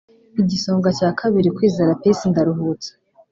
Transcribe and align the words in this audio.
Igisonga 0.41 0.89
cya 0.97 1.09
Kabiri 1.19 1.53
Kwizera 1.55 1.97
Peace 2.01 2.25
Ndaruhutse 2.31 2.89